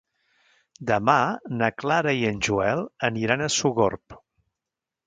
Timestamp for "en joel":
2.31-2.83